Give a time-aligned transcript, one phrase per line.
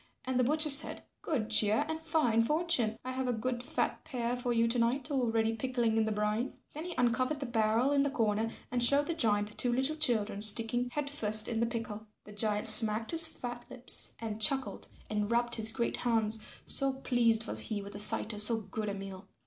[0.25, 2.97] And the butcher said, "Good cheer and fine fortune.
[3.05, 6.53] I have a good fat pair for you to night already pickling in the brine."
[6.73, 9.95] Then he uncovered the barrel in the corner and showed the giant the two little
[9.95, 12.07] children sticking head first in the pickle.
[12.23, 17.45] The giant smacked his fat lips and chuckled and rubbed his great hands, so pleased
[17.45, 19.27] was he with the sight of so good a meal.